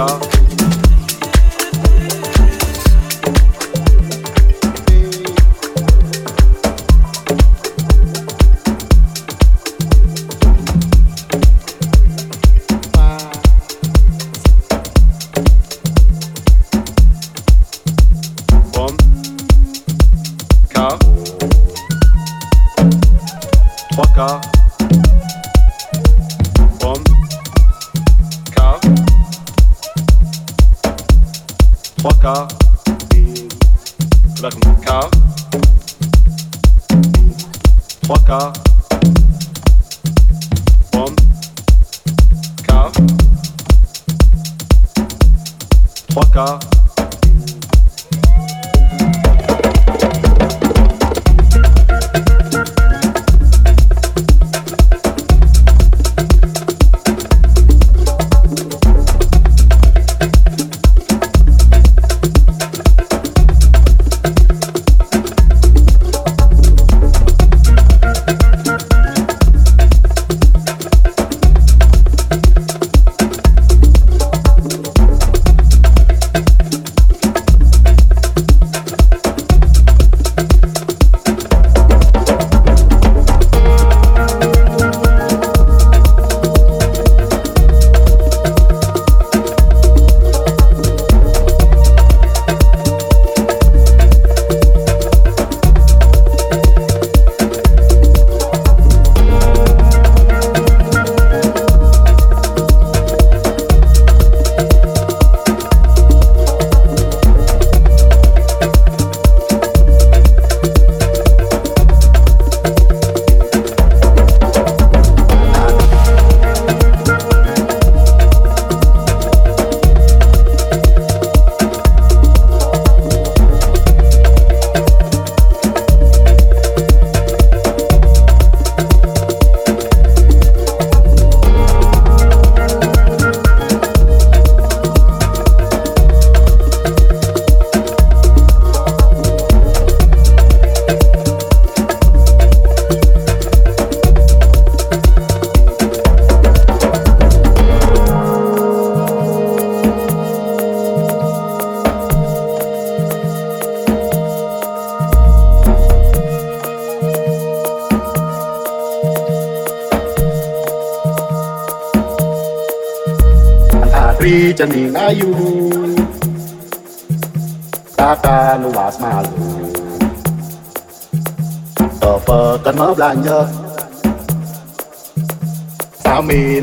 [0.00, 0.29] 않을까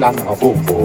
[0.07, 0.76] 单啊，不不。